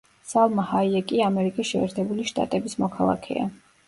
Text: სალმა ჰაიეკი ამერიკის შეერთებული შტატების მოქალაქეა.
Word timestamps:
სალმა 0.29 0.63
ჰაიეკი 0.69 1.19
ამერიკის 1.25 1.69
შეერთებული 1.73 2.25
შტატების 2.31 2.75
მოქალაქეა. 2.85 3.47